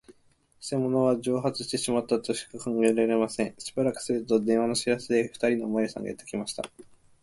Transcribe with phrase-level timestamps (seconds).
[0.03, 0.15] く
[0.59, 3.53] せ者は蒸発してしまったとしか考えられません。
[3.59, 6.71] しばらくすると、電話の知らせで、ふたりのおまわりさんがやってきましたが、